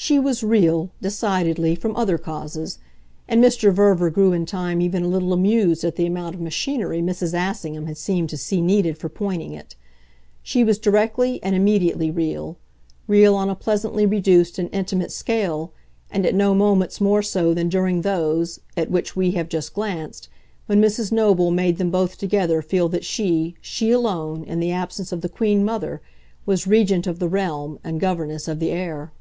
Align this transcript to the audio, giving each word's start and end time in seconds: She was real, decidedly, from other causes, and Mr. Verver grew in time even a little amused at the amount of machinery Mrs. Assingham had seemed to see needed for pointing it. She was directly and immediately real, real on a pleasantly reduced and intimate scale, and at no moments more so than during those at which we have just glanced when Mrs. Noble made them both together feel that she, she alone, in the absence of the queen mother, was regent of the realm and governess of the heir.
She 0.00 0.20
was 0.20 0.44
real, 0.44 0.90
decidedly, 1.02 1.74
from 1.74 1.96
other 1.96 2.18
causes, 2.18 2.78
and 3.26 3.42
Mr. 3.42 3.72
Verver 3.72 4.10
grew 4.10 4.32
in 4.32 4.46
time 4.46 4.80
even 4.80 5.02
a 5.02 5.08
little 5.08 5.32
amused 5.32 5.82
at 5.82 5.96
the 5.96 6.06
amount 6.06 6.36
of 6.36 6.40
machinery 6.40 7.02
Mrs. 7.02 7.34
Assingham 7.36 7.86
had 7.86 7.98
seemed 7.98 8.30
to 8.30 8.36
see 8.36 8.60
needed 8.60 8.96
for 8.96 9.08
pointing 9.08 9.52
it. 9.54 9.74
She 10.40 10.62
was 10.62 10.78
directly 10.78 11.42
and 11.42 11.56
immediately 11.56 12.12
real, 12.12 12.56
real 13.08 13.34
on 13.34 13.50
a 13.50 13.56
pleasantly 13.56 14.06
reduced 14.06 14.56
and 14.56 14.68
intimate 14.72 15.10
scale, 15.10 15.72
and 16.12 16.24
at 16.24 16.32
no 16.34 16.54
moments 16.54 17.00
more 17.00 17.20
so 17.20 17.52
than 17.52 17.68
during 17.68 18.02
those 18.02 18.60
at 18.76 18.92
which 18.92 19.16
we 19.16 19.32
have 19.32 19.48
just 19.48 19.74
glanced 19.74 20.28
when 20.66 20.80
Mrs. 20.80 21.10
Noble 21.10 21.50
made 21.50 21.76
them 21.76 21.90
both 21.90 22.18
together 22.18 22.62
feel 22.62 22.88
that 22.90 23.04
she, 23.04 23.56
she 23.60 23.90
alone, 23.90 24.44
in 24.44 24.60
the 24.60 24.70
absence 24.70 25.10
of 25.10 25.22
the 25.22 25.28
queen 25.28 25.64
mother, 25.64 26.00
was 26.46 26.68
regent 26.68 27.08
of 27.08 27.18
the 27.18 27.28
realm 27.28 27.80
and 27.82 27.98
governess 27.98 28.46
of 28.46 28.60
the 28.60 28.70
heir. 28.70 29.12